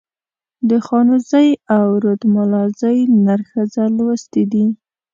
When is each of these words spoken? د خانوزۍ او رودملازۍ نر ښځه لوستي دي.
د 0.69 0.71
خانوزۍ 0.87 1.49
او 1.75 1.87
رودملازۍ 2.03 2.97
نر 3.25 3.41
ښځه 3.51 3.83
لوستي 3.97 4.43
دي. 4.51 4.65